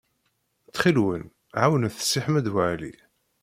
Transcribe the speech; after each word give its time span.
Ttxil-wen, 0.67 1.23
ɛawnet 1.61 1.97
Si 2.09 2.19
Ḥmed 2.25 2.47
Waɛli. 2.53 2.93